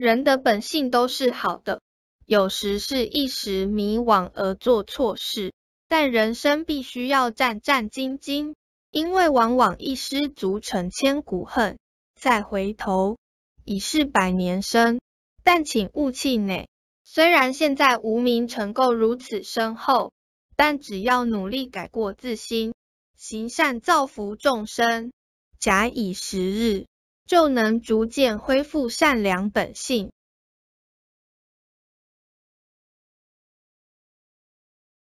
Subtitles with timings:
[0.00, 1.82] 人的本性都是好的，
[2.24, 5.52] 有时是一时迷惘而做错事，
[5.88, 8.54] 但人生必须要战战兢兢，
[8.90, 11.76] 因为往往一失足成千古恨。
[12.18, 13.18] 再回头，
[13.66, 15.02] 已是百年身。
[15.44, 16.66] 但请勿气馁，
[17.04, 20.14] 虽然现在无名成垢如此深厚，
[20.56, 22.72] 但只要努力改过自新，
[23.18, 25.12] 行善造福众生，
[25.58, 26.86] 假以时日，
[27.30, 30.10] 就能逐渐恢复善良本性。